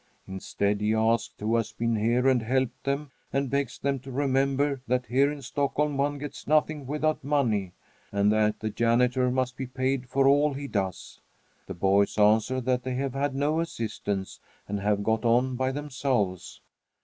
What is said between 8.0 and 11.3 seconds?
and that the janitor must be paid for all he does.